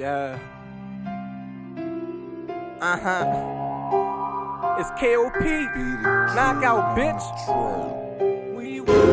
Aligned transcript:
Yeah. 0.00 0.38
Uh 2.80 2.96
huh. 3.04 3.24
It's 4.80 4.88
KOP. 4.96 5.44
Knockout, 6.34 6.96
bitch. 6.96 7.20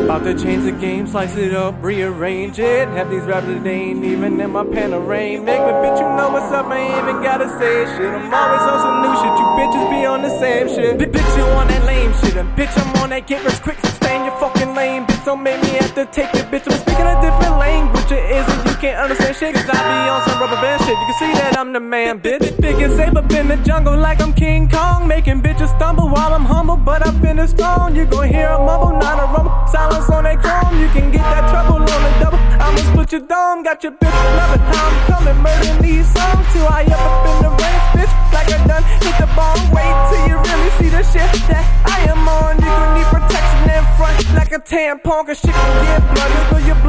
About 0.04 0.24
to 0.24 0.32
change 0.42 0.64
the 0.64 0.72
game, 0.72 1.06
slice 1.06 1.36
it 1.36 1.52
up, 1.52 1.74
rearrange 1.82 2.58
it. 2.58 2.88
Have 2.88 3.10
these 3.10 3.20
rappers 3.24 3.62
that 3.62 3.68
ain't 3.68 4.02
even 4.02 4.40
in 4.40 4.50
my 4.50 4.64
panorama. 4.64 5.44
Make 5.44 5.60
me 5.60 5.72
bitch, 5.84 6.00
you 6.00 6.08
know 6.16 6.30
what's 6.32 6.50
up, 6.54 6.64
I 6.64 6.78
ain't 6.78 7.06
even 7.06 7.22
gotta 7.22 7.50
say 7.58 7.84
shit. 7.84 8.08
I'm 8.08 8.32
always 8.32 8.62
on 8.62 8.80
some 8.80 9.02
new 9.02 9.14
shit, 9.20 9.38
you 9.38 9.44
bitches 9.60 9.90
be 9.90 10.06
on 10.06 10.22
the 10.22 10.30
same 10.40 10.68
shit. 10.68 10.98
B- 10.98 11.04
bitch, 11.04 11.36
you 11.36 11.44
on 11.44 11.68
that 11.68 11.84
lame 11.84 12.14
shit, 12.22 12.34
and 12.38 12.48
bitch, 12.56 12.72
I'm 12.80 12.96
on 13.02 13.10
that 13.10 13.26
get 13.26 13.44
rich 13.44 13.60
quick, 13.60 13.78
so 13.80 13.88
stay 13.90 14.16
in 14.16 14.24
your 14.24 14.36
fucking 14.40 14.74
lane. 14.74 15.04
Bitch, 15.04 15.22
don't 15.26 15.42
make 15.42 15.60
me 15.60 15.68
have 15.68 15.94
to 15.96 16.06
take 16.06 16.34
it, 16.34 16.46
bitch. 16.50 16.66
I'm 16.72 16.87
can't 18.88 19.04
understand 19.04 19.36
shit, 19.36 19.54
cause 19.54 19.68
I 19.68 19.80
be 19.84 19.98
on 20.08 20.20
some 20.24 20.40
rubber 20.40 20.60
band 20.64 20.80
shit. 20.84 20.96
You 20.96 21.06
can 21.08 21.18
see 21.20 21.32
that 21.40 21.58
I'm 21.58 21.72
the 21.72 21.80
man, 21.80 22.20
bitch. 22.20 22.44
Big 22.60 22.76
and 22.80 22.92
safe 22.96 23.14
up 23.14 23.30
in 23.32 23.48
the 23.48 23.56
jungle 23.68 23.96
like 23.96 24.20
I'm 24.20 24.32
King 24.32 24.68
Kong, 24.68 25.06
making 25.06 25.42
bitches 25.42 25.68
stumble 25.76 26.08
while 26.08 26.32
I'm 26.32 26.44
humble, 26.44 26.76
but 26.76 27.06
I 27.06 27.12
finish 27.20 27.50
strong. 27.50 27.94
You 27.94 28.06
gon' 28.06 28.28
hear 28.28 28.48
a 28.48 28.58
mumble, 28.58 28.96
not 28.96 29.20
a 29.20 29.26
rumble. 29.34 29.52
Silence 29.68 30.08
on 30.08 30.24
that 30.24 30.40
chrome, 30.40 30.80
you 30.80 30.88
can 30.96 31.12
get 31.12 31.20
that 31.20 31.44
trouble 31.52 31.84
on 31.84 32.02
the 32.06 32.12
double. 32.22 32.40
I'ma 32.64 32.80
split 32.88 33.12
your 33.12 33.24
dome, 33.28 33.62
got 33.62 33.84
your 33.84 33.92
bitch 33.92 34.18
loving 34.40 34.64
how 34.72 34.88
I'm 34.88 34.96
coming, 35.10 35.36
murdering 35.44 35.80
these 35.84 36.08
songs. 36.16 36.44
Too 36.56 36.64
high 36.64 36.88
up 36.88 37.04
up 37.12 37.28
in 37.28 37.36
the 37.44 37.52
range, 37.60 37.86
bitch, 37.92 38.12
like 38.32 38.48
I 38.48 38.58
done 38.64 38.84
hit 39.04 39.16
the 39.20 39.28
bomb. 39.36 39.60
Wait 39.68 39.94
till 40.08 40.22
you 40.32 40.36
really 40.48 40.70
see 40.80 40.88
the 40.88 41.04
shit 41.04 41.28
that 41.52 41.64
I 41.84 42.08
am 42.08 42.24
on. 42.24 42.56
You 42.56 42.72
gon' 42.72 42.92
need 42.96 43.08
protection 43.12 43.68
in 43.68 43.84
front, 44.00 44.16
like 44.32 44.52
a 44.56 44.60
tampon, 44.64 45.28
cause 45.28 45.36
shit 45.44 45.52
can 45.52 45.72
get 45.84 46.00
bloody. 46.16 46.38
Spill 46.48 46.64
your 46.64 46.80
blood 46.80 46.87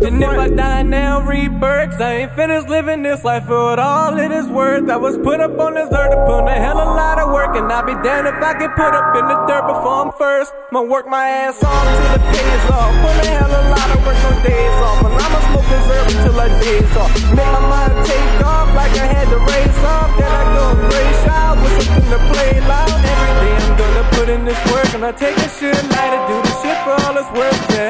And 0.00 0.22
if 0.22 0.30
I 0.30 0.48
die 0.48 0.82
now, 0.82 1.20
rebirth, 1.20 2.00
I 2.00 2.24
ain't 2.24 2.32
finished 2.32 2.68
living 2.68 3.02
this 3.02 3.22
life 3.22 3.44
for 3.44 3.64
what 3.64 3.78
all 3.78 4.16
it 4.18 4.32
is 4.32 4.46
worth. 4.48 4.88
I 4.88 4.96
was 4.96 5.18
put 5.18 5.40
up 5.40 5.58
on 5.60 5.74
this 5.74 5.92
earth 5.92 6.16
put 6.26 6.48
a 6.48 6.56
hell 6.56 6.78
of 6.78 6.88
a 6.88 6.92
lot 6.96 7.18
of 7.20 7.28
work, 7.32 7.54
and 7.54 7.70
I'd 7.70 7.84
be 7.84 7.92
damned 8.00 8.26
if 8.26 8.40
I 8.40 8.56
get 8.56 8.72
put 8.80 8.96
up 8.96 9.12
in 9.14 9.28
the 9.28 9.36
dirt 9.44 9.68
before 9.68 10.08
I'm 10.08 10.12
first. 10.16 10.52
I'ma 10.72 10.88
work 10.88 11.06
my 11.06 11.28
ass 11.28 11.62
off 11.62 11.84
till 11.84 12.16
it 12.16 12.24
pays 12.32 12.64
off. 12.72 12.92
Put 13.04 13.16
a 13.20 13.28
hell 13.28 13.52
of 13.52 13.60
a 13.60 13.70
lot 13.76 13.88
of 13.92 14.00
work, 14.08 14.18
no 14.24 14.32
days 14.40 14.78
off, 14.88 15.04
and 15.04 15.14
I'ma 15.20 15.38
smoke 15.52 15.68
this 15.68 15.86
herb 15.92 16.06
until 16.16 16.36
I 16.40 16.48
days 16.64 16.92
off. 16.96 17.12
Make 17.36 17.52
my 17.52 17.64
mind 17.68 17.94
take 18.08 18.40
off 18.40 18.68
like 18.72 18.94
I 18.96 19.04
had 19.04 19.28
to 19.28 19.38
race 19.52 19.82
off. 19.84 20.10
Then 20.16 20.32
I 20.32 20.44
go 20.56 20.64
gray 20.88 21.10
shot 21.28 21.54
with 21.60 21.76
something 21.76 22.08
to 22.08 22.20
play 22.32 22.52
loud. 22.64 22.88
Every 22.88 23.32
day 23.44 23.54
I'm 23.68 23.74
gonna 23.76 24.04
put 24.16 24.26
in 24.32 24.48
this 24.48 24.60
work, 24.72 24.90
and 24.96 25.04
I 25.04 25.12
take 25.12 25.36
a 25.36 25.48
shit 25.60 25.76
light 25.92 26.12
to 26.16 26.20
do 26.24 26.36
the 26.40 26.52
shit 26.64 26.78
for 26.88 26.96
all 27.04 27.14
it's 27.20 27.30
worth, 27.36 27.60
yeah. 27.76 27.89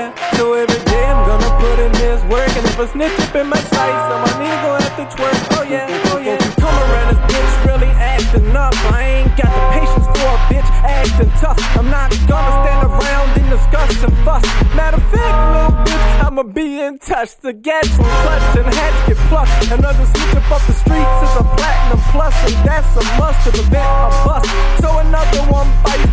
A 2.81 2.89
snitch 2.89 3.13
up 3.21 3.37
in 3.37 3.47
my 3.47 3.61
sights, 3.61 4.03
so 4.09 4.15
my 4.25 4.33
nigga 4.41 4.57
gon' 4.65 4.81
have 4.81 4.97
to 4.97 5.05
twerk. 5.13 5.37
Oh 5.53 5.65
yeah, 5.69 6.13
oh 6.13 6.19
yeah. 6.19 6.41
You 6.41 6.51
come 6.57 6.73
around 6.73 7.13
this 7.13 7.21
bitch 7.29 7.53
really 7.69 7.93
acting 8.01 8.57
up. 8.57 8.73
I 8.89 9.21
ain't 9.21 9.37
got 9.37 9.53
the 9.53 9.63
patience 9.77 10.07
for 10.09 10.25
a 10.25 10.41
bitch 10.49 10.71
acting 10.89 11.31
tough. 11.37 11.61
I'm 11.77 11.91
not 11.91 12.09
gonna 12.25 12.53
stand 12.65 12.81
around 12.89 13.29
and 13.37 13.51
discuss 13.53 14.03
and 14.03 14.17
fuss. 14.25 14.45
Matter 14.73 14.97
of 14.97 15.05
fact, 15.13 15.37
little 15.53 15.77
bitch, 15.85 16.25
I'ma 16.25 16.43
be 16.43 16.81
in 16.81 16.99
touch. 16.99 17.37
The 17.45 17.53
will 17.53 18.13
clutch 18.25 18.57
and 18.57 18.73
hats 18.73 19.01
get 19.09 19.19
plucked. 19.29 19.53
Another 19.69 20.07
sneak 20.17 20.41
up 20.49 20.63
the 20.65 20.73
streets 20.73 21.17
is 21.27 21.35
a 21.37 21.45
platinum 21.61 22.01
plus, 22.17 22.37
and 22.49 22.57
that's 22.65 22.97
a 22.97 23.05
must 23.21 23.45
to 23.45 23.51
prevent 23.53 23.85
a 23.85 24.09
bust. 24.25 24.49
So 24.81 24.89
another 25.05 25.43
one 25.53 25.69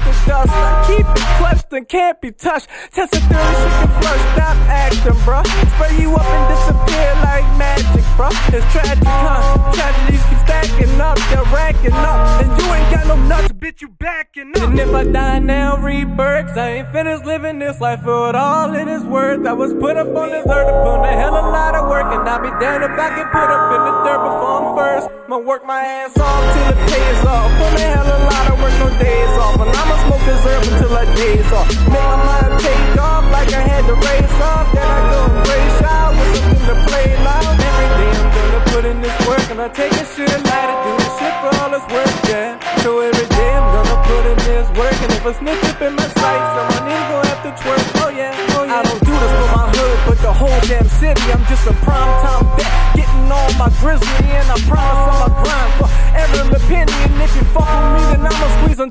the 0.08 0.14
dust. 0.28 0.52
I 0.52 0.84
keep 0.88 1.06
it 1.06 1.28
clutched 1.38 1.72
and 1.74 1.88
can't 1.88 2.20
be 2.22 2.32
touched. 2.32 2.68
Test 2.92 3.16
a 3.16 3.20
theory, 3.20 3.54
she 3.62 3.70
can 3.80 3.92
flush. 4.00 4.24
Stop 4.34 4.58
acting, 4.72 5.20
bruh. 5.28 5.46
Spray 5.76 5.94
you 6.00 6.16
up 6.16 6.26
and 6.26 6.46
disappear 6.54 7.10
like 7.28 7.46
magic, 7.60 8.06
bruh. 8.16 8.32
It's 8.54 8.66
tragic, 8.72 9.04
huh? 9.04 9.74
Tragedies 9.74 10.24
keep 10.30 10.40
stacking 10.48 11.02
up, 11.02 11.18
they're 11.30 11.52
racking 11.52 11.94
up. 11.94 12.18
And 12.42 12.50
you 12.60 12.66
ain't 12.74 12.90
got 12.92 13.08
no 13.08 13.16
nuts, 13.28 13.52
bitch, 13.54 13.82
you 13.82 13.90
backing 14.00 14.52
up. 14.56 14.70
And 14.70 14.80
if 14.80 14.94
I 14.94 15.04
die 15.04 15.40
now, 15.40 15.78
rebirth, 15.78 16.58
I 16.58 16.80
ain't 16.80 16.92
finished 16.92 17.26
living 17.26 17.60
this 17.60 17.80
life 17.82 18.02
for 18.02 18.36
all 18.36 18.74
it 18.76 18.88
is 18.88 19.04
worth. 19.04 19.46
I 19.46 19.54
was 19.54 19.74
put 19.74 19.98
up 19.98 20.08
on 20.16 20.30
this 20.30 20.46
earth 20.48 20.68
put 20.84 21.04
a 21.04 21.14
hell 21.14 21.36
of 21.36 21.46
a 21.46 21.50
lot 21.50 21.76
of 21.76 21.90
work, 21.90 22.08
and 22.14 22.28
I'll 22.28 22.42
be 22.42 22.50
damned 22.64 22.84
if 22.84 22.92
I 22.92 23.10
get 23.16 23.28
put 23.32 23.50
up 23.50 23.64
in 23.76 23.82
the 23.88 23.94
dirt 24.04 24.22
before 24.24 24.56
I'm 24.62 24.76
first. 24.78 25.08
I'ma 25.26 25.38
work 25.40 25.66
my 25.66 25.82
ass 25.82 26.18
off 26.18 26.44
till 26.54 26.70
it 26.72 26.80
pays 26.88 27.26
off. 27.26 27.52
Put 27.60 27.80
a 27.80 27.84
hell 27.84 28.08
of 28.08 28.22
a 28.22 28.26
lot 28.26 28.37
work, 28.62 28.76
no 28.82 28.90
days 28.98 29.34
off. 29.38 29.60
And 29.62 29.72
I'ma 29.72 29.96
smoke 30.06 30.24
this 30.26 30.42
herb 30.46 30.64
until 30.68 30.94
I 30.98 31.06
days 31.16 31.50
off. 31.52 31.68
Make 31.88 32.08
my 32.12 32.20
mind 32.28 32.54
take 32.62 32.98
off 33.02 33.26
like 33.32 33.52
I 33.54 33.62
had 33.62 33.84
to 33.90 33.96
race 33.96 34.40
off. 34.42 34.68
Then 34.74 34.88
I 34.88 35.00
go 35.12 35.20
and 35.30 35.38
gray 35.46 35.66
shot 35.80 36.10
with 36.18 36.30
something 36.36 36.64
to 36.70 36.76
play 36.88 37.08
loud. 37.24 37.56
Every 37.58 37.90
day 38.00 38.12
I'm 38.18 38.30
gonna 38.38 38.62
put 38.74 38.84
in 38.86 38.98
this 39.02 39.18
work, 39.28 39.46
and 39.52 39.60
I 39.62 39.70
take 39.70 39.94
a 39.94 40.06
shit 40.14 40.30
light 40.30 40.68
to 40.70 40.76
do 40.86 40.92
the 40.98 41.10
shit 41.18 41.34
for 41.42 41.52
all 41.62 41.72
it's 41.74 41.88
worth, 41.94 42.18
yeah. 42.30 42.60
So 42.84 42.90
every 43.00 43.28
day 43.28 43.52
I'm 43.58 43.68
gonna 43.76 43.98
put 44.10 44.24
in 44.32 44.38
this 44.50 44.68
work, 44.78 44.98
and 45.04 45.12
if 45.14 45.26
a 45.26 45.34
snitch 45.34 45.64
up 45.70 45.82
in 45.82 45.94
my 45.96 46.08
sights, 46.20 46.50
so 46.56 46.62
my 46.72 46.80
nigga 46.88 47.04
gon' 47.10 47.26
have 47.32 47.42
to 47.48 47.52
twerk. 47.62 47.86
Oh 48.04 48.10
yeah, 48.10 48.34
oh 48.58 48.64
yeah. 48.64 48.78
I 48.78 48.84
don't 48.84 49.04
do 49.04 49.14
this 49.14 49.34
for 49.40 49.50
my 49.58 49.68
hood, 49.76 49.98
but 50.08 50.18
the 50.22 50.34
whole 50.34 50.62
damn 50.70 50.88
city. 51.02 51.26
I'm 51.34 51.44
just 51.46 51.66
a 51.68 51.74
prime 51.86 52.14
time 52.24 52.46
vet, 52.58 52.72
getting 52.96 53.28
on 53.32 53.52
my 53.58 53.70
grizzly, 53.82 54.17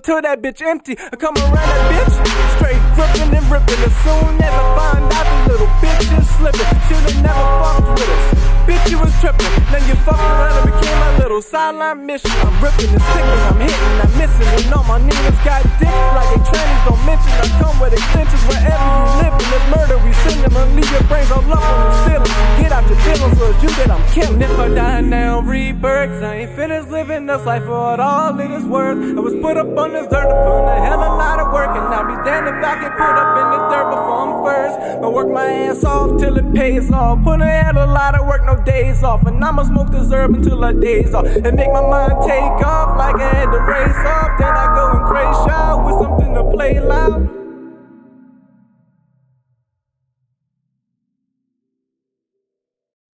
Until 0.07 0.23
that 0.23 0.39
bitch 0.39 0.63
empty. 0.63 0.95
I 0.95 1.19
come 1.19 1.35
around 1.35 1.67
that 1.67 1.83
bitch, 1.91 2.15
straight 2.55 2.79
gripping 2.95 3.27
and 3.27 3.43
ripping. 3.51 3.83
As 3.83 3.91
soon 4.07 4.39
as 4.39 4.55
I 4.55 4.65
find 4.79 5.03
out 5.03 5.27
the 5.27 5.39
little 5.51 5.67
bitch 5.83 6.07
is 6.15 6.23
slipping, 6.39 6.71
should've 6.87 7.27
never 7.27 7.43
fucked 7.59 7.91
with 7.91 8.07
us. 8.07 8.27
Bitch, 8.71 8.87
you 8.87 9.03
was 9.03 9.11
tripping. 9.19 9.51
Then 9.75 9.83
you 9.91 9.99
fucked 10.07 10.23
around 10.23 10.63
and 10.63 10.71
became 10.71 10.95
my 11.03 11.11
little 11.19 11.43
sideline 11.43 12.07
mission. 12.07 12.31
I'm 12.47 12.55
ripping 12.63 12.95
and 12.95 13.03
sticking, 13.03 13.43
I'm 13.51 13.59
hitting, 13.59 13.95
I'm 13.99 14.13
missing. 14.15 14.47
And 14.47 14.79
all 14.79 14.87
my 14.87 15.03
niggas 15.03 15.43
got 15.43 15.67
dick 15.83 15.91
like 15.91 16.31
they 16.31 16.55
trannies 16.55 16.83
don't 16.87 17.03
mention. 17.03 17.16
If 24.47 24.61
I 24.61 24.69
die 24.69 25.01
now, 25.01 25.41
rebirth, 25.41 26.23
I 26.23 26.47
ain't 26.47 26.55
finished 26.55 26.89
living 26.89 27.27
this 27.27 27.45
life 27.45 27.65
for 27.65 27.71
what 27.71 27.99
all 27.99 28.39
it 28.39 28.51
is 28.53 28.65
worth. 28.65 28.97
I 28.97 29.21
was 29.21 29.35
put 29.43 29.57
up 29.57 29.77
on 29.77 29.93
this 29.93 30.07
dirt 30.07 30.29
to 30.29 30.37
put 30.47 30.63
in 30.63 30.69
a 30.71 30.87
hell 30.87 31.03
of 31.03 31.13
a 31.13 31.17
lot 31.17 31.41
of 31.41 31.53
work. 31.53 31.71
And 31.71 31.93
I'll 31.93 32.07
be 32.07 32.15
damned 32.25 32.47
if 32.47 32.55
I 32.55 32.81
get 32.81 32.93
put 32.93 33.15
up 33.23 33.31
in 33.43 33.47
the 33.51 33.61
dirt 33.69 33.91
before 33.91 34.21
I'm 34.23 34.35
first. 34.47 35.05
I 35.05 35.09
work 35.09 35.29
my 35.29 35.47
ass 35.47 35.83
off 35.85 36.21
till 36.21 36.39
it 36.39 36.55
pays 36.55 36.93
off. 36.93 37.25
Put 37.25 37.43
a 37.43 37.47
hell 37.47 37.77
of 37.77 37.89
a 37.89 37.93
lot 37.93 38.19
of 38.19 38.27
work, 38.27 38.45
no 38.47 38.57
days 38.63 39.03
off. 39.03 39.27
And 39.27 39.45
I'ma 39.45 39.65
smoke 39.65 39.91
this 39.91 40.13
herb 40.13 40.35
until 40.35 40.65
I 40.65 40.73
days 40.73 41.13
off. 41.13 41.27
And 41.27 41.57
make 41.57 41.73
my 41.73 41.83
mind 41.83 42.15
take 42.23 42.59
off 42.65 42.97
like 42.97 43.17
I 43.17 43.35
had 43.35 43.51
to 43.51 43.61
race 43.67 44.03
off. 44.07 44.39
Then 44.39 44.55
I 44.55 44.67
go 44.79 44.97
and 44.97 45.07
crazy 45.11 45.35
shot 45.43 45.85
with 45.85 45.99
something 46.01 46.35
to. 46.35 46.56